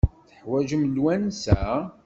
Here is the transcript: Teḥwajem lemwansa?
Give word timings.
Teḥwajem 0.29 0.83
lemwansa? 0.87 1.61